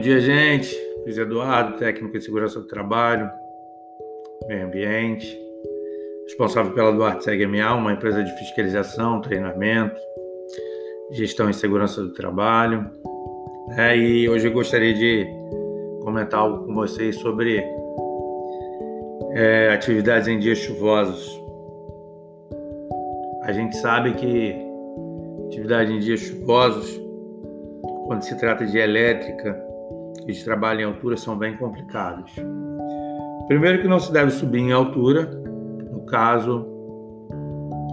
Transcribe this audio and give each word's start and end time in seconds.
dia, 0.00 0.20
gente. 0.20 0.74
Luiz 1.02 1.18
Eduardo, 1.18 1.78
técnico 1.78 2.18
de 2.18 2.24
segurança 2.24 2.58
do 2.58 2.66
trabalho, 2.66 3.30
meio 4.48 4.66
ambiente, 4.66 5.38
responsável 6.24 6.72
pela 6.72 6.90
Duarte 6.90 7.24
SegMA, 7.24 7.74
uma 7.74 7.92
empresa 7.92 8.24
de 8.24 8.30
fiscalização, 8.38 9.20
treinamento, 9.20 10.00
gestão 11.10 11.50
e 11.50 11.54
segurança 11.54 12.02
do 12.02 12.12
trabalho. 12.12 12.90
É, 13.76 13.96
e 13.96 14.28
hoje 14.28 14.48
eu 14.48 14.52
gostaria 14.52 14.94
de 14.94 15.26
comentar 16.02 16.40
algo 16.40 16.64
com 16.66 16.74
vocês 16.74 17.16
sobre 17.16 17.62
é, 19.32 19.70
atividades 19.72 20.28
em 20.28 20.38
dias 20.38 20.58
chuvosos. 20.58 21.38
A 23.42 23.52
gente 23.52 23.76
sabe 23.76 24.14
que 24.14 24.56
atividade 25.46 25.92
em 25.92 25.98
dias 25.98 26.20
chuvosos, 26.20 27.00
quando 28.06 28.22
se 28.22 28.36
trata 28.38 28.64
de 28.64 28.78
elétrica, 28.78 29.69
e 30.26 30.32
de 30.32 30.80
em 30.80 30.84
altura 30.84 31.16
são 31.16 31.36
bem 31.36 31.56
complicados. 31.56 32.32
Primeiro 33.48 33.82
que 33.82 33.88
não 33.88 33.98
se 33.98 34.12
deve 34.12 34.30
subir 34.30 34.60
em 34.60 34.72
altura, 34.72 35.24
no 35.90 36.06
caso 36.06 36.66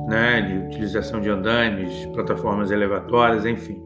né, 0.07 0.41
de 0.41 0.57
utilização 0.67 1.19
de 1.19 1.29
andaimes, 1.29 2.05
plataformas 2.07 2.71
elevatórias, 2.71 3.45
enfim. 3.45 3.81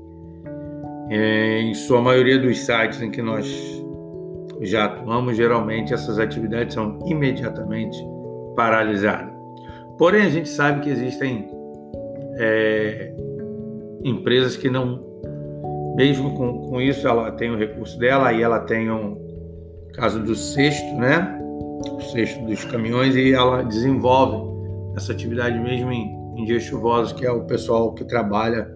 Em 1.10 1.74
sua 1.74 2.02
maioria 2.02 2.40
dos 2.40 2.60
sites 2.60 3.02
em 3.02 3.12
que 3.12 3.22
nós 3.22 3.46
já 4.62 4.86
atuamos, 4.86 5.36
geralmente 5.36 5.94
essas 5.94 6.20
atividades 6.20 6.74
são 6.74 7.00
imediatamente 7.06 7.98
paralisadas. 8.56 9.34
Porém, 9.98 10.24
a 10.24 10.30
gente 10.30 10.50
sabe 10.50 10.82
que 10.82 10.90
existem 10.90 11.48
é, 12.38 13.14
empresas 14.04 14.56
que 14.56 14.70
não 14.70 15.04
mesmo 15.96 16.34
com, 16.36 16.70
com 16.70 16.82
isso, 16.82 17.08
ela 17.08 17.32
tem 17.32 17.52
o 17.52 17.58
recurso 17.58 17.98
dela, 17.98 18.32
e 18.32 18.42
ela 18.42 18.60
tem 18.60 18.90
um 18.90 19.18
caso 19.94 20.22
do 20.22 20.36
cesto, 20.36 20.96
né? 20.96 21.38
O 21.92 22.02
cesto 22.02 22.44
dos 22.46 22.64
caminhões, 22.66 23.16
e 23.16 23.34
ela 23.34 23.64
desenvolve 23.64 24.52
essa 24.96 25.12
atividade 25.12 25.60
mesmo 25.60 25.92
em, 25.92 26.12
em 26.38 26.46
dias 26.46 26.64
chuvosos, 26.64 27.14
que 27.14 27.26
é 27.26 27.32
o 27.32 27.46
pessoal 27.46 27.94
que 27.94 28.04
trabalha 28.06 28.72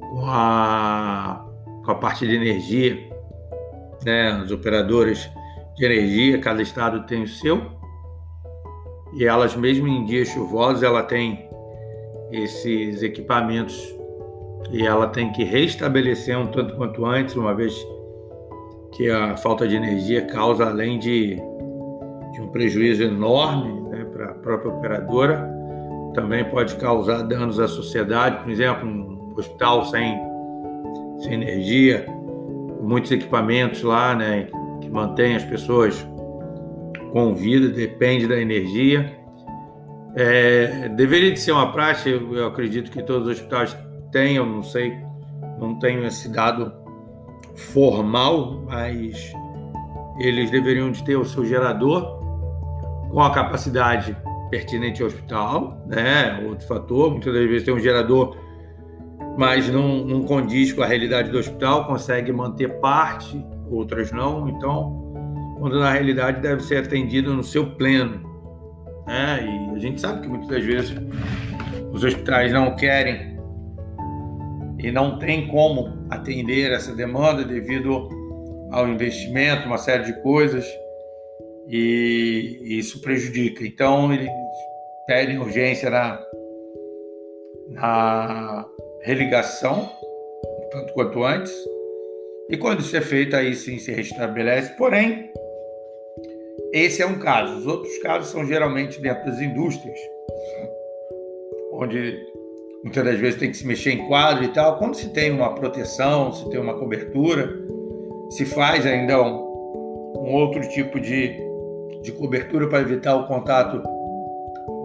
com 0.00 0.22
a, 0.26 1.44
com 1.84 1.90
a 1.90 1.94
parte 1.94 2.26
de 2.26 2.34
energia, 2.34 2.96
né? 4.04 4.28
As 4.32 4.50
operadoras 4.50 5.28
de 5.76 5.84
energia, 5.84 6.38
cada 6.38 6.62
estado 6.62 7.06
tem 7.06 7.22
o 7.22 7.28
seu, 7.28 7.60
e 9.14 9.24
elas 9.24 9.56
mesmo 9.56 9.88
em 9.88 10.04
dias 10.04 10.28
chuvosos, 10.28 10.82
ela 10.82 11.02
tem 11.02 11.48
esses 12.30 13.02
equipamentos 13.02 13.99
e 14.70 14.86
ela 14.86 15.08
tem 15.08 15.32
que 15.32 15.44
restabelecer 15.44 16.38
um 16.38 16.46
tanto 16.46 16.76
quanto 16.76 17.04
antes, 17.04 17.34
uma 17.34 17.54
vez 17.54 17.74
que 18.92 19.08
a 19.10 19.36
falta 19.36 19.66
de 19.66 19.76
energia 19.76 20.22
causa, 20.26 20.66
além 20.66 20.98
de, 20.98 21.36
de 21.36 22.40
um 22.40 22.48
prejuízo 22.52 23.02
enorme 23.02 23.80
né, 23.90 24.04
para 24.04 24.26
a 24.26 24.34
própria 24.34 24.72
operadora, 24.72 25.50
também 26.14 26.44
pode 26.44 26.74
causar 26.76 27.22
danos 27.22 27.58
à 27.58 27.68
sociedade, 27.68 28.42
por 28.42 28.50
exemplo, 28.50 28.88
um 28.88 29.34
hospital 29.36 29.84
sem, 29.86 30.18
sem 31.20 31.34
energia, 31.34 32.06
muitos 32.80 33.10
equipamentos 33.12 33.82
lá 33.82 34.14
né, 34.14 34.48
que 34.80 34.90
mantêm 34.90 35.36
as 35.36 35.44
pessoas 35.44 36.06
com 37.12 37.34
vida, 37.34 37.68
depende 37.68 38.26
da 38.26 38.40
energia. 38.40 39.18
É, 40.16 40.88
deveria 40.88 41.32
de 41.32 41.38
ser 41.38 41.52
uma 41.52 41.72
prática, 41.72 42.10
eu 42.10 42.46
acredito 42.46 42.90
que 42.90 43.02
todos 43.02 43.28
os 43.28 43.34
hospitais 43.34 43.76
tem, 44.10 44.36
eu 44.36 44.46
não 44.46 44.62
sei, 44.62 44.98
não 45.58 45.78
tenho 45.78 46.04
esse 46.06 46.28
dado 46.28 46.72
formal, 47.54 48.62
mas 48.66 49.32
eles 50.18 50.50
deveriam 50.50 50.90
de 50.90 51.02
ter 51.04 51.16
o 51.16 51.24
seu 51.24 51.44
gerador 51.44 52.18
com 53.10 53.20
a 53.20 53.30
capacidade 53.30 54.16
pertinente 54.50 55.02
ao 55.02 55.08
hospital, 55.08 55.82
né? 55.86 56.44
Outro 56.46 56.66
fator, 56.66 57.10
muitas 57.10 57.32
das 57.32 57.46
vezes 57.46 57.64
tem 57.64 57.74
um 57.74 57.80
gerador, 57.80 58.36
mas 59.38 59.68
não, 59.70 60.04
não 60.04 60.22
condiz 60.22 60.72
com 60.72 60.82
a 60.82 60.86
realidade 60.86 61.30
do 61.30 61.38
hospital, 61.38 61.86
consegue 61.86 62.32
manter 62.32 62.80
parte, 62.80 63.44
outras 63.70 64.10
não, 64.10 64.48
então, 64.48 65.14
quando 65.58 65.78
na 65.78 65.90
realidade 65.90 66.40
deve 66.40 66.62
ser 66.62 66.84
atendido 66.84 67.32
no 67.34 67.42
seu 67.42 67.70
pleno, 67.76 68.20
né? 69.06 69.40
E 69.42 69.76
a 69.76 69.78
gente 69.78 70.00
sabe 70.00 70.22
que 70.22 70.28
muitas 70.28 70.48
das 70.48 70.64
vezes 70.64 70.96
os 71.92 72.04
hospitais 72.04 72.52
não 72.52 72.74
querem 72.76 73.29
e 74.82 74.90
não 74.90 75.18
tem 75.18 75.46
como 75.48 76.06
atender 76.10 76.72
essa 76.72 76.94
demanda 76.94 77.44
devido 77.44 78.08
ao 78.70 78.88
investimento, 78.88 79.66
uma 79.66 79.78
série 79.78 80.04
de 80.04 80.22
coisas, 80.22 80.66
e 81.68 82.78
isso 82.78 83.00
prejudica. 83.00 83.64
Então, 83.64 84.12
eles 84.12 84.30
pedem 85.06 85.38
urgência 85.38 85.90
na, 85.90 86.20
na 87.68 88.66
religação, 89.02 89.90
tanto 90.70 90.92
quanto 90.94 91.22
antes, 91.24 91.52
e 92.48 92.56
quando 92.56 92.80
isso 92.80 92.96
é 92.96 93.00
feito, 93.00 93.36
aí 93.36 93.54
sim 93.54 93.78
se 93.78 93.92
restabelece. 93.92 94.76
Porém, 94.76 95.30
esse 96.72 97.02
é 97.02 97.06
um 97.06 97.18
caso. 97.18 97.58
Os 97.58 97.66
outros 97.66 97.96
casos 97.98 98.30
são 98.30 98.44
geralmente 98.44 99.00
dentro 99.00 99.24
das 99.26 99.40
indústrias, 99.40 99.98
onde 101.72 102.18
muitas 102.82 103.04
das 103.04 103.18
vezes 103.18 103.38
tem 103.38 103.50
que 103.50 103.56
se 103.56 103.66
mexer 103.66 103.92
em 103.92 104.06
quadro 104.06 104.44
e 104.44 104.48
tal. 104.48 104.78
Quando 104.78 104.94
se 104.94 105.08
tem 105.10 105.30
uma 105.30 105.54
proteção, 105.54 106.32
se 106.32 106.48
tem 106.50 106.60
uma 106.60 106.74
cobertura, 106.74 107.58
se 108.30 108.44
faz 108.44 108.86
ainda 108.86 109.20
um, 109.22 109.50
um 110.18 110.32
outro 110.34 110.60
tipo 110.68 111.00
de, 111.00 111.36
de 112.02 112.12
cobertura 112.12 112.68
para 112.68 112.80
evitar 112.80 113.16
o 113.16 113.26
contato 113.26 113.82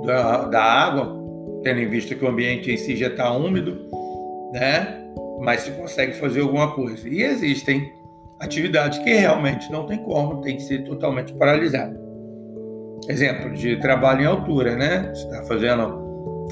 da, 0.06 0.46
da 0.46 0.64
água, 0.64 1.24
tendo 1.64 1.80
em 1.80 1.88
vista 1.88 2.16
que 2.16 2.24
o 2.24 2.28
ambiente 2.28 2.72
em 2.72 2.78
si 2.78 2.96
já 2.96 3.08
está 3.08 3.32
úmido, 3.32 3.90
né? 4.54 5.02
Mas 5.40 5.62
se 5.62 5.72
consegue 5.72 6.14
fazer 6.14 6.42
alguma 6.42 6.74
coisa. 6.74 7.08
E 7.08 7.22
existem 7.22 7.92
atividades 8.40 9.00
que 9.00 9.14
realmente 9.14 9.72
não 9.72 9.86
tem 9.86 9.98
como, 10.00 10.42
tem 10.42 10.58
que 10.58 10.64
ser 10.64 10.84
totalmente 10.84 11.34
paralisada. 11.34 12.00
Exemplo 13.08 13.54
de 13.54 13.78
trabalho 13.78 14.22
em 14.22 14.26
altura, 14.26 14.76
né? 14.76 15.12
Você 15.14 15.24
está 15.26 15.44
fazendo 15.44 16.05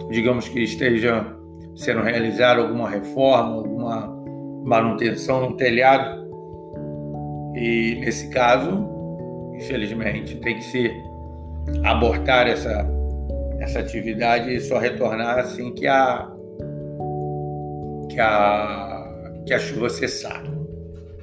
digamos 0.09 0.47
que 0.47 0.63
esteja 0.63 1.25
sendo 1.75 2.01
realizada 2.01 2.61
alguma 2.61 2.89
reforma, 2.89 3.55
alguma 3.55 4.07
manutenção 4.63 5.49
no 5.49 5.57
telhado. 5.57 6.23
E 7.55 7.99
nesse 7.99 8.29
caso, 8.29 8.89
infelizmente, 9.55 10.35
tem 10.37 10.55
que 10.55 10.63
se 10.63 10.91
abortar 11.83 12.47
essa, 12.47 12.87
essa 13.59 13.79
atividade 13.79 14.53
e 14.53 14.59
só 14.59 14.77
retornar 14.77 15.39
assim 15.39 15.73
que 15.73 15.87
a, 15.87 16.29
que 18.09 18.19
a, 18.19 19.31
que 19.45 19.53
a 19.53 19.59
chuva 19.59 19.89
cessar. 19.89 20.43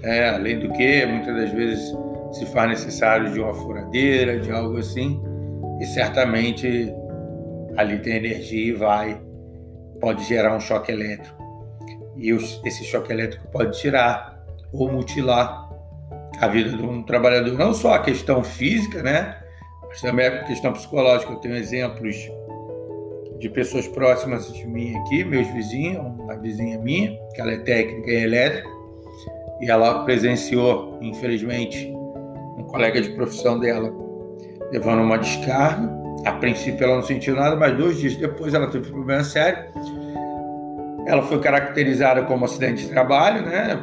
É, 0.02 0.30
além 0.30 0.58
do 0.58 0.70
que, 0.72 1.04
muitas 1.06 1.36
das 1.36 1.52
vezes 1.52 1.94
se 2.32 2.46
faz 2.46 2.70
necessário 2.70 3.32
de 3.32 3.40
uma 3.40 3.52
furadeira, 3.52 4.38
de 4.38 4.50
algo 4.50 4.78
assim, 4.78 5.20
e 5.80 5.84
certamente 5.86 6.94
ali 7.76 7.98
tem 8.00 8.16
energia 8.16 8.68
e 8.68 8.72
vai, 8.72 9.20
pode 10.00 10.24
gerar 10.24 10.56
um 10.56 10.60
choque 10.60 10.90
elétrico. 10.90 11.38
E 12.16 12.30
esse 12.64 12.84
choque 12.84 13.12
elétrico 13.12 13.46
pode 13.50 13.78
tirar 13.78 14.38
ou 14.72 14.90
mutilar 14.90 15.68
a 16.40 16.48
vida 16.48 16.76
de 16.76 16.82
um 16.82 17.02
trabalhador. 17.02 17.56
Não 17.56 17.72
só 17.72 17.94
a 17.94 18.02
questão 18.02 18.42
física, 18.42 19.02
né? 19.02 19.38
Mas 19.88 20.00
também 20.00 20.26
a 20.26 20.44
questão 20.44 20.72
psicológica. 20.72 21.32
Eu 21.32 21.36
tenho 21.36 21.56
exemplos 21.56 22.16
de 23.38 23.48
pessoas 23.48 23.88
próximas 23.88 24.52
de 24.52 24.66
mim 24.66 24.94
aqui, 24.96 25.24
meus 25.24 25.46
vizinhos, 25.48 25.98
uma 25.98 26.36
vizinha 26.36 26.78
minha, 26.78 27.18
que 27.34 27.40
ela 27.40 27.52
é 27.52 27.58
técnica 27.58 28.10
em 28.10 28.22
elétrica, 28.22 28.68
e 29.60 29.70
ela 29.70 30.04
presenciou, 30.04 30.98
infelizmente, 31.00 31.90
um 32.58 32.64
colega 32.64 33.00
de 33.00 33.10
profissão 33.10 33.58
dela 33.58 33.90
levando 34.70 35.02
uma 35.02 35.16
descarga 35.18 35.99
a 36.24 36.32
princípio 36.32 36.84
ela 36.84 36.96
não 36.96 37.02
sentiu 37.02 37.34
nada, 37.34 37.56
mas 37.56 37.76
dois 37.76 37.98
dias 37.98 38.16
depois 38.16 38.54
ela 38.54 38.66
teve 38.66 38.88
um 38.88 38.92
problema 38.92 39.24
sério. 39.24 39.64
Ela 41.06 41.22
foi 41.22 41.40
caracterizada 41.40 42.22
como 42.24 42.44
acidente 42.44 42.84
de 42.84 42.90
trabalho, 42.90 43.42
né? 43.42 43.78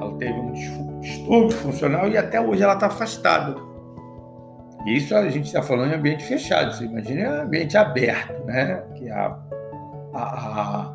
Ela 0.00 0.12
teve 0.18 0.32
um 0.32 0.52
distúrbio 1.00 1.56
funcional 1.56 2.08
e 2.08 2.16
até 2.16 2.40
hoje 2.40 2.62
ela 2.62 2.74
está 2.74 2.86
afastada. 2.86 3.54
Isso 4.86 5.14
a 5.14 5.28
gente 5.28 5.46
está 5.46 5.62
falando 5.62 5.92
em 5.92 5.96
ambiente 5.96 6.24
fechado, 6.24 6.74
você 6.74 6.84
imagina 6.84 7.42
ambiente 7.42 7.76
aberto, 7.76 8.44
né? 8.44 8.82
Que 8.96 9.10
a, 9.10 9.36
a, 10.14 10.94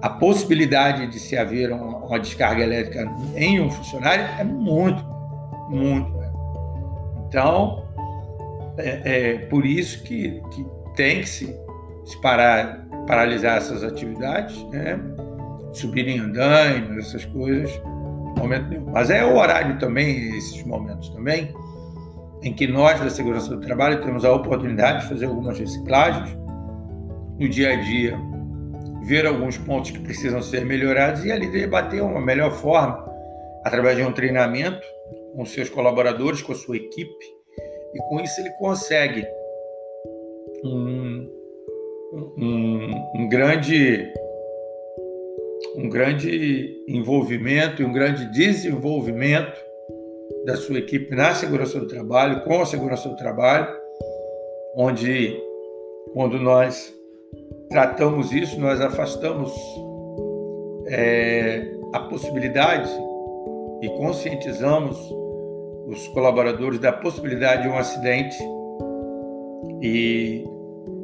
a 0.00 0.10
possibilidade 0.10 1.06
de 1.08 1.18
se 1.18 1.36
haver 1.36 1.72
uma, 1.72 1.98
uma, 1.98 2.18
descarga 2.18 2.62
elétrica 2.62 3.10
em 3.34 3.60
um 3.60 3.70
funcionário 3.70 4.24
é 4.38 4.44
muito, 4.44 5.04
muito. 5.68 6.10
Né? 6.16 6.30
Então, 7.26 7.87
é, 8.78 9.32
é 9.32 9.38
por 9.46 9.66
isso 9.66 10.02
que, 10.04 10.40
que 10.52 10.66
tem 10.96 11.20
que 11.20 11.28
se, 11.28 11.54
se 12.04 12.20
parar, 12.20 12.86
paralisar 13.06 13.58
essas 13.58 13.82
atividades, 13.82 14.56
né? 14.70 14.98
subir 15.72 16.08
em 16.08 16.18
andaimes, 16.18 17.06
essas 17.06 17.24
coisas, 17.26 17.70
Momento 18.38 18.68
nenhum. 18.68 18.86
Mas 18.92 19.10
é 19.10 19.24
o 19.24 19.36
horário 19.36 19.78
também, 19.78 20.36
esses 20.36 20.62
momentos 20.64 21.08
também, 21.10 21.52
em 22.42 22.52
que 22.52 22.66
nós 22.66 23.00
da 23.00 23.10
segurança 23.10 23.48
do 23.48 23.60
trabalho 23.60 24.00
temos 24.00 24.24
a 24.24 24.32
oportunidade 24.32 25.02
de 25.02 25.08
fazer 25.08 25.26
algumas 25.26 25.58
reciclagens 25.58 26.36
no 27.38 27.48
dia 27.48 27.72
a 27.72 27.76
dia, 27.76 28.18
ver 29.02 29.26
alguns 29.26 29.58
pontos 29.58 29.90
que 29.90 29.98
precisam 29.98 30.40
ser 30.40 30.64
melhorados 30.64 31.24
e 31.24 31.32
ali 31.32 31.50
debater 31.50 32.02
uma 32.02 32.20
melhor 32.20 32.52
forma 32.52 33.06
através 33.64 33.96
de 33.96 34.04
um 34.04 34.12
treinamento 34.12 34.86
com 35.34 35.44
seus 35.44 35.68
colaboradores, 35.68 36.40
com 36.40 36.52
a 36.52 36.54
sua 36.54 36.76
equipe 36.76 37.37
e 37.94 37.98
com 38.08 38.20
isso 38.20 38.40
ele 38.40 38.50
consegue 38.58 39.26
um, 40.64 41.30
um, 42.12 43.04
um 43.16 43.28
grande 43.28 44.12
um 45.76 45.88
grande 45.88 46.84
envolvimento 46.88 47.82
e 47.82 47.84
um 47.84 47.92
grande 47.92 48.26
desenvolvimento 48.32 49.60
da 50.44 50.56
sua 50.56 50.78
equipe 50.78 51.14
na 51.14 51.34
segurança 51.34 51.78
do 51.78 51.86
trabalho, 51.86 52.42
com 52.42 52.60
a 52.60 52.66
segurança 52.66 53.08
do 53.08 53.16
trabalho, 53.16 53.68
onde 54.76 55.36
quando 56.12 56.38
nós 56.38 56.92
tratamos 57.68 58.32
isso, 58.32 58.58
nós 58.58 58.80
afastamos 58.80 59.52
é, 60.88 61.70
a 61.92 62.00
possibilidade 62.00 62.90
e 63.82 63.88
conscientizamos 63.90 64.96
os 65.88 66.06
colaboradores 66.08 66.78
da 66.78 66.92
possibilidade 66.92 67.62
de 67.62 67.68
um 67.68 67.78
acidente 67.78 68.36
e 69.80 70.44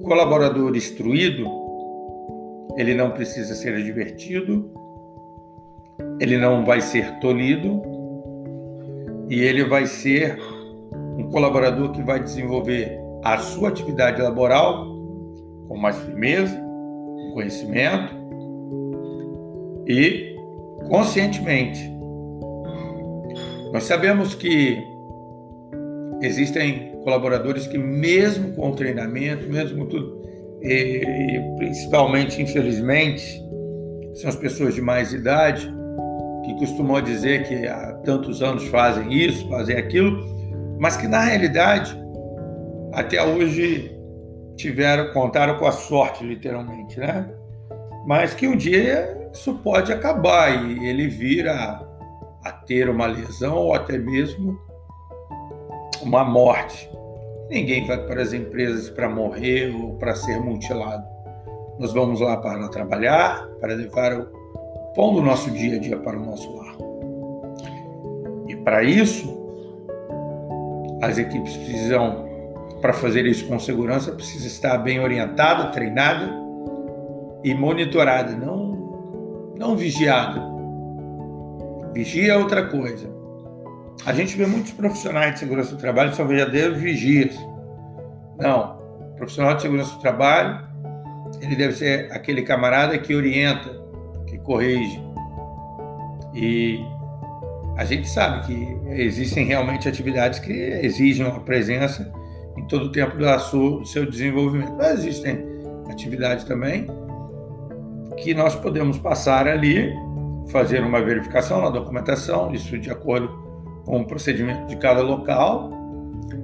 colaborador 0.02 0.76
instruído, 0.76 1.46
ele 2.76 2.94
não 2.94 3.10
precisa 3.10 3.54
ser 3.54 3.74
advertido, 3.74 4.70
ele 6.20 6.36
não 6.36 6.66
vai 6.66 6.82
ser 6.82 7.18
tolhido 7.18 7.80
e 9.30 9.40
ele 9.40 9.64
vai 9.64 9.86
ser 9.86 10.38
um 11.16 11.30
colaborador 11.30 11.90
que 11.92 12.02
vai 12.02 12.22
desenvolver 12.22 13.00
a 13.22 13.38
sua 13.38 13.70
atividade 13.70 14.20
laboral 14.20 14.84
com 15.66 15.78
mais 15.78 15.96
firmeza, 15.96 16.54
com 16.54 17.30
conhecimento 17.32 18.14
e 19.86 20.36
conscientemente. 20.90 21.93
Nós 23.74 23.82
sabemos 23.86 24.36
que 24.36 24.80
existem 26.22 26.92
colaboradores 27.02 27.66
que, 27.66 27.76
mesmo 27.76 28.52
com 28.52 28.70
o 28.70 28.76
treinamento, 28.76 29.48
mesmo 29.48 29.78
com 29.78 29.86
tudo, 29.86 30.22
e, 30.62 31.40
principalmente, 31.56 32.40
infelizmente, 32.40 33.42
são 34.14 34.30
as 34.30 34.36
pessoas 34.36 34.76
de 34.76 34.80
mais 34.80 35.12
idade 35.12 35.68
que 36.44 36.54
costumam 36.54 37.02
dizer 37.02 37.48
que 37.48 37.66
há 37.66 37.94
tantos 38.04 38.42
anos 38.42 38.64
fazem 38.68 39.12
isso, 39.12 39.48
fazem 39.48 39.76
aquilo, 39.76 40.24
mas 40.78 40.96
que 40.96 41.08
na 41.08 41.22
realidade 41.22 41.98
até 42.92 43.20
hoje 43.24 43.90
tiveram 44.54 45.12
contaram 45.12 45.58
com 45.58 45.66
a 45.66 45.72
sorte 45.72 46.22
literalmente, 46.22 47.00
né? 47.00 47.28
Mas 48.06 48.34
que 48.34 48.46
um 48.46 48.56
dia 48.56 49.28
isso 49.32 49.52
pode 49.64 49.92
acabar 49.92 50.64
e 50.64 50.86
ele 50.86 51.08
vira 51.08 51.84
a 52.44 52.52
ter 52.52 52.90
uma 52.90 53.06
lesão 53.06 53.56
ou 53.56 53.74
até 53.74 53.96
mesmo 53.96 54.58
uma 56.02 56.22
morte. 56.22 56.90
Ninguém 57.48 57.86
vai 57.86 57.98
para 58.06 58.22
as 58.22 58.32
empresas 58.32 58.90
para 58.90 59.08
morrer 59.08 59.74
ou 59.74 59.94
para 59.94 60.14
ser 60.14 60.38
mutilado. 60.40 61.04
Nós 61.78 61.92
vamos 61.92 62.20
lá 62.20 62.36
para 62.36 62.68
trabalhar, 62.68 63.48
para 63.60 63.74
levar 63.74 64.12
o 64.12 64.28
pão 64.94 65.14
do 65.14 65.22
nosso 65.22 65.50
dia 65.50 65.76
a 65.76 65.78
dia 65.78 65.96
para 65.96 66.16
o 66.16 66.24
nosso 66.24 66.54
lar. 66.54 66.76
E 68.46 68.56
para 68.56 68.84
isso, 68.84 69.34
as 71.02 71.18
equipes 71.18 71.56
precisam, 71.56 72.28
para 72.80 72.92
fazer 72.92 73.26
isso 73.26 73.46
com 73.46 73.58
segurança, 73.58 74.12
precisa 74.12 74.46
estar 74.46 74.78
bem 74.78 75.00
orientada, 75.00 75.70
treinada 75.70 76.30
e 77.42 77.54
monitorada, 77.54 78.32
não, 78.32 79.54
não 79.56 79.76
vigiada. 79.76 80.53
Vigia 81.94 82.32
é 82.32 82.36
outra 82.36 82.66
coisa. 82.66 83.08
A 84.04 84.12
gente 84.12 84.36
vê 84.36 84.44
muitos 84.44 84.72
profissionais 84.72 85.34
de 85.34 85.38
segurança 85.38 85.74
do 85.74 85.80
trabalho 85.80 86.10
que 86.10 86.16
são 86.16 86.26
verdadeiros 86.26 86.76
vigias. 86.78 87.34
Não. 88.38 88.76
O 89.12 89.16
profissional 89.16 89.54
de 89.54 89.62
segurança 89.62 89.94
do 89.94 90.00
trabalho, 90.00 90.66
ele 91.40 91.54
deve 91.54 91.74
ser 91.74 92.12
aquele 92.12 92.42
camarada 92.42 92.98
que 92.98 93.14
orienta, 93.14 93.70
que 94.26 94.36
corrige. 94.38 95.00
E 96.34 96.80
a 97.76 97.84
gente 97.84 98.08
sabe 98.08 98.44
que 98.46 98.78
existem 99.00 99.46
realmente 99.46 99.88
atividades 99.88 100.40
que 100.40 100.52
exigem 100.52 101.24
uma 101.24 101.40
presença 101.40 102.12
em 102.56 102.66
todo 102.66 102.86
o 102.86 102.92
tempo 102.92 103.16
do 103.16 103.86
seu 103.86 104.04
desenvolvimento. 104.10 104.74
Mas 104.76 104.98
existem 104.98 105.44
atividades 105.88 106.44
também 106.44 106.88
que 108.16 108.34
nós 108.34 108.54
podemos 108.56 108.98
passar 108.98 109.46
ali, 109.46 109.92
fazer 110.50 110.82
uma 110.82 111.00
verificação 111.02 111.60
na 111.60 111.70
documentação, 111.70 112.52
isso 112.52 112.78
de 112.78 112.90
acordo 112.90 113.28
com 113.84 114.00
o 114.00 114.06
procedimento 114.06 114.66
de 114.66 114.76
cada 114.76 115.02
local 115.02 115.70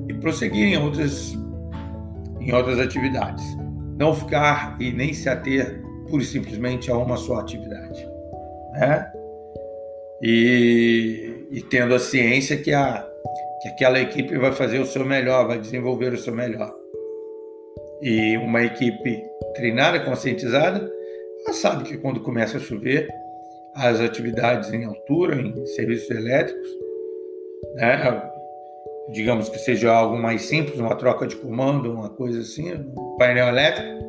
e 0.09 0.15
prosseguir 0.15 0.67
em 0.67 0.77
outras, 0.77 1.33
em 2.41 2.53
outras 2.53 2.79
atividades. 2.79 3.45
Não 3.99 4.15
ficar 4.15 4.77
e 4.81 4.91
nem 4.93 5.13
se 5.13 5.29
ater 5.29 5.83
pura 6.09 6.23
e 6.23 6.27
simplesmente 6.27 6.91
a 6.91 6.97
uma 6.97 7.17
só 7.17 7.41
atividade. 7.41 8.07
Né? 8.73 9.13
E, 10.23 11.47
e 11.51 11.63
tendo 11.63 11.95
a 11.95 11.99
ciência 11.99 12.57
que, 12.57 12.73
a, 12.73 13.07
que 13.63 13.69
aquela 13.69 14.01
equipe 14.01 14.37
vai 14.39 14.53
fazer 14.53 14.81
o 14.81 14.87
seu 14.87 15.05
melhor, 15.05 15.47
vai 15.47 15.59
desenvolver 15.59 16.13
o 16.13 16.19
seu 16.19 16.35
melhor. 16.35 16.75
E 18.03 18.37
uma 18.39 18.63
equipe 18.63 19.23
treinada, 19.55 20.01
conscientizada, 20.01 20.91
ela 21.45 21.55
sabe 21.55 21.85
que 21.85 21.97
quando 21.99 22.21
começa 22.21 22.57
a 22.57 22.61
chover, 22.61 23.09
as 23.75 24.01
atividades 24.01 24.73
em 24.73 24.85
altura, 24.85 25.37
em 25.37 25.67
serviços 25.67 26.11
elétricos, 26.11 26.69
né? 27.75 28.23
digamos 29.11 29.49
que 29.49 29.59
seja 29.59 29.93
algo 29.93 30.17
mais 30.17 30.43
simples, 30.43 30.79
uma 30.79 30.95
troca 30.95 31.27
de 31.27 31.37
comando, 31.37 31.93
uma 31.93 32.09
coisa 32.09 32.41
assim, 32.41 32.73
um 32.73 33.17
painel 33.19 33.49
elétrico, 33.49 34.01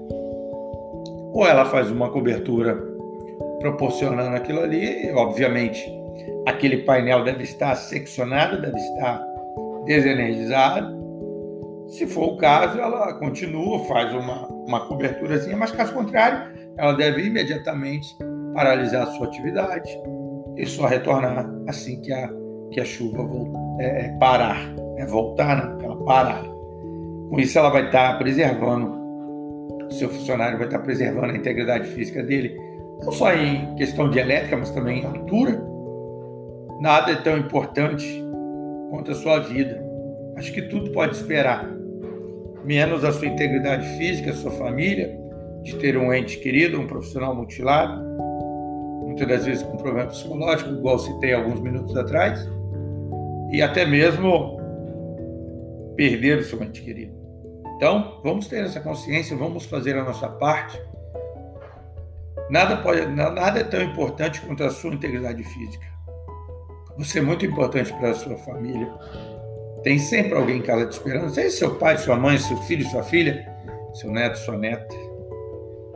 ou 1.34 1.48
ela 1.48 1.66
faz 1.66 1.90
uma 1.90 2.10
cobertura 2.10 2.76
proporcionando 3.60 4.36
aquilo 4.36 4.62
ali, 4.62 5.12
obviamente 5.14 5.82
aquele 6.46 6.78
painel 6.78 7.24
deve 7.24 7.44
estar 7.44 7.76
seccionado, 7.76 8.62
deve 8.62 8.78
estar 8.78 9.24
desenergizado. 9.86 11.00
Se 11.88 12.08
for 12.08 12.34
o 12.34 12.38
caso, 12.38 12.80
ela 12.80 13.14
continua, 13.16 13.84
faz 13.86 14.14
uma, 14.14 14.48
uma 14.48 14.88
coberturazinha, 14.88 15.58
mas 15.58 15.72
caso 15.72 15.94
contrário, 15.94 16.52
ela 16.78 16.94
deve 16.94 17.24
imediatamente 17.24 18.16
paralisar 18.54 19.04
a 19.04 19.12
sua 19.12 19.28
atividade 19.28 19.90
e 20.58 20.66
só 20.66 20.86
retornar 20.86 21.50
assim 21.68 22.02
que 22.02 22.12
a 22.12 22.30
que 22.72 22.80
a 22.80 22.86
chuva 22.86 23.28
é, 23.80 24.06
é, 24.06 24.18
parar, 24.18 24.74
é 24.98 25.06
voltar, 25.06 25.58
não, 25.58 25.86
ela 25.86 26.04
parar. 26.04 26.44
Com 27.30 27.40
isso, 27.40 27.60
ela 27.60 27.70
vai 27.70 27.86
estar 27.86 28.18
preservando, 28.18 28.98
o 29.88 29.92
seu 29.92 30.10
funcionário 30.10 30.58
vai 30.58 30.68
estar 30.68 30.80
preservando 30.80 31.34
a 31.34 31.36
integridade 31.36 31.88
física 31.90 32.24
dele, 32.24 32.58
não 33.04 33.12
só 33.12 33.34
em 33.34 33.76
questão 33.76 34.10
de 34.10 34.20
elétrica, 34.20 34.58
mas 34.58 34.72
também 34.72 35.02
em 35.02 35.06
altura. 35.06 35.62
Nada 36.80 37.12
é 37.12 37.16
tão 37.16 37.38
importante 37.38 38.24
quanto 38.90 39.12
a 39.12 39.16
sua 39.16 39.40
vida. 39.40 39.84
Acho 40.38 40.52
que 40.52 40.62
tudo 40.64 40.92
pode 40.92 41.16
esperar, 41.16 41.70
menos 42.64 43.04
a 43.04 43.12
sua 43.12 43.28
integridade 43.28 43.86
física, 43.98 44.32
a 44.32 44.36
sua 44.36 44.52
família, 44.52 45.18
de 45.62 45.76
ter 45.76 45.98
um 45.98 46.14
ente 46.14 46.40
querido, 46.40 46.80
um 46.80 46.88
profissional 46.88 47.36
mutilado, 47.36 48.02
muitas 49.22 49.28
das 49.28 49.46
vezes 49.46 49.64
com 49.64 49.78
problema 49.78 50.08
psicológico, 50.08 50.72
igual 50.72 50.98
citei 50.98 51.34
alguns 51.34 51.60
minutos 51.60 51.96
atrás 51.96 52.48
e 53.52 53.62
até 53.62 53.86
mesmo 53.86 54.60
perder 55.96 56.40
o 56.40 56.44
seu 56.44 56.62
ente 56.64 56.82
querido. 56.82 57.14
Então, 57.76 58.20
vamos 58.24 58.48
ter 58.48 58.64
essa 58.64 58.80
consciência, 58.80 59.36
vamos 59.36 59.66
fazer 59.66 59.98
a 59.98 60.04
nossa 60.04 60.28
parte. 60.28 60.80
Nada, 62.50 62.78
pode, 62.78 63.06
nada 63.08 63.60
é 63.60 63.64
tão 63.64 63.82
importante 63.82 64.42
quanto 64.42 64.64
a 64.64 64.70
sua 64.70 64.94
integridade 64.94 65.44
física. 65.44 65.86
Você 66.98 67.20
é 67.20 67.22
muito 67.22 67.46
importante 67.46 67.94
para 67.94 68.12
a 68.12 68.14
sua 68.14 68.38
família. 68.38 68.92
Tem 69.84 69.98
sempre 69.98 70.36
alguém 70.36 70.58
em 70.58 70.62
casa 70.62 70.86
te 70.86 70.92
esperando, 70.92 71.30
seja 71.30 71.50
seu 71.50 71.76
pai, 71.76 71.98
sua 71.98 72.16
mãe, 72.16 72.38
seu 72.38 72.58
filho, 72.58 72.86
sua 72.86 73.04
filha, 73.04 73.48
seu 73.94 74.12
neto, 74.12 74.38
sua 74.38 74.58
neta. 74.58 74.96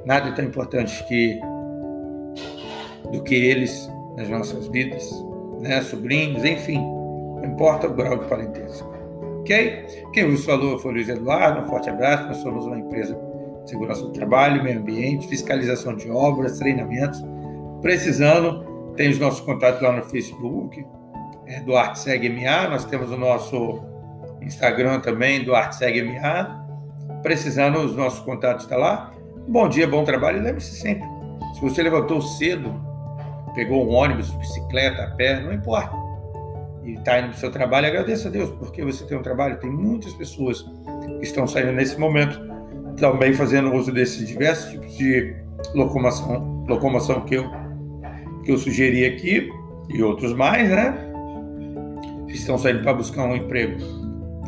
Nada 0.05 0.29
é 0.29 0.31
tão 0.31 0.45
importante 0.45 1.03
que 1.07 1.39
do 3.11 3.23
que 3.23 3.35
eles 3.35 3.89
nas 4.15 4.29
nossas 4.29 4.67
vidas, 4.67 5.09
né? 5.59 5.81
sobrinhos, 5.81 6.43
enfim 6.43 6.95
não 7.45 7.53
importa 7.53 7.87
o 7.87 7.93
grau 7.93 8.17
de 8.17 8.25
parentesco. 8.25 8.93
Ok? 9.39 9.85
Quem 10.11 10.29
vos 10.29 10.43
falou 10.43 10.79
foi 10.79 10.93
Luiz 10.93 11.07
Eduardo, 11.07 11.61
um 11.61 11.67
forte 11.67 11.89
abraço. 11.89 12.27
Nós 12.27 12.37
somos 12.37 12.65
uma 12.65 12.79
empresa 12.79 13.17
de 13.63 13.69
segurança 13.69 14.01
do 14.01 14.11
trabalho, 14.11 14.63
meio 14.63 14.79
ambiente, 14.79 15.27
fiscalização 15.27 15.95
de 15.95 16.09
obras, 16.09 16.57
treinamentos, 16.57 17.23
precisando 17.81 18.65
Tem 18.95 19.09
os 19.09 19.19
nossos 19.19 19.41
contatos 19.41 19.81
lá 19.81 19.91
no 19.91 20.03
Facebook, 20.03 20.85
é, 21.45 21.59
Duarte 21.59 21.99
Segue 21.99 22.29
MA. 22.29 22.69
Nós 22.69 22.85
temos 22.85 23.11
o 23.11 23.17
nosso 23.17 23.83
Instagram 24.41 25.01
também, 25.01 25.43
Duarte 25.43 25.75
Segue 25.75 26.01
MA. 26.01 26.65
Precisando, 27.21 27.79
os 27.79 27.95
nossos 27.95 28.21
contatos 28.21 28.63
estão 28.63 28.79
lá. 28.79 29.11
Bom 29.47 29.67
dia, 29.67 29.87
bom 29.87 30.03
trabalho. 30.03 30.37
E 30.37 30.41
lembre-se 30.41 30.75
sempre: 30.79 31.05
se 31.53 31.61
você 31.61 31.83
levantou 31.83 32.21
cedo, 32.21 32.73
pegou 33.55 33.89
um 33.89 33.93
ônibus, 33.93 34.29
bicicleta, 34.31 35.03
a 35.03 35.11
pé, 35.11 35.39
não 35.39 35.53
importa. 35.53 35.95
E 36.83 36.93
está 36.93 37.17
indo 37.19 37.29
para 37.29 37.37
o 37.37 37.39
seu 37.39 37.51
trabalho, 37.51 37.87
agradeça 37.87 38.27
a 38.27 38.31
Deus, 38.31 38.49
porque 38.51 38.83
você 38.83 39.05
tem 39.05 39.17
um 39.17 39.23
trabalho. 39.23 39.57
Tem 39.57 39.71
muitas 39.71 40.13
pessoas 40.13 40.63
que 41.19 41.23
estão 41.23 41.47
saindo 41.47 41.71
nesse 41.71 41.97
momento, 41.97 42.39
também 42.97 43.33
fazendo 43.33 43.73
uso 43.73 43.91
desses 43.91 44.27
diversos 44.27 44.71
tipos 44.71 44.95
de 44.97 45.35
locomoção, 45.73 46.63
locomoção 46.67 47.21
que 47.21 47.35
eu, 47.35 47.49
que 48.43 48.51
eu 48.51 48.57
sugeri 48.57 49.05
aqui, 49.05 49.49
e 49.89 50.03
outros 50.03 50.33
mais, 50.33 50.69
né? 50.69 50.95
Estão 52.27 52.57
saindo 52.57 52.83
para 52.83 52.93
buscar 52.93 53.23
um 53.23 53.35
emprego. 53.35 53.77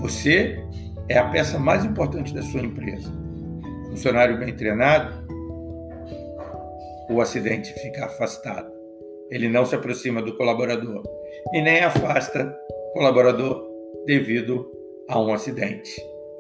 Você 0.02 0.64
é 1.10 1.18
a 1.18 1.30
peça 1.30 1.58
mais 1.58 1.86
importante 1.86 2.34
da 2.34 2.42
sua 2.42 2.62
empresa. 2.62 3.12
Funcionário 3.90 4.38
bem 4.38 4.54
treinado, 4.54 5.26
o 7.10 7.22
acidente 7.22 7.74
fica 7.82 8.06
afastado. 8.06 8.77
Ele 9.30 9.50
não 9.50 9.66
se 9.66 9.76
aproxima 9.76 10.22
do 10.22 10.36
colaborador 10.36 11.04
e 11.54 11.62
nem 11.62 11.82
afasta 11.82 12.56
o 12.70 12.94
colaborador 12.94 13.68
devido 14.06 14.72
a 15.10 15.20
um 15.20 15.34
acidente. 15.34 15.92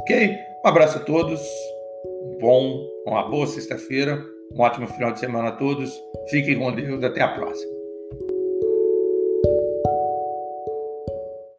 Ok? 0.02 0.32
Um 0.64 0.68
abraço 0.68 0.98
a 0.98 1.02
todos, 1.02 1.42
um 2.06 2.38
bom, 2.40 2.88
uma 3.06 3.30
boa 3.30 3.48
sexta-feira, 3.48 4.24
um 4.54 4.62
ótimo 4.62 4.88
final 4.88 5.12
de 5.12 5.20
semana 5.20 5.50
a 5.50 5.52
todos. 5.54 5.94
Fiquem 6.30 6.58
com 6.58 6.72
Deus, 6.74 7.04
até 7.04 7.22
a 7.22 7.28
próxima. 7.28 7.77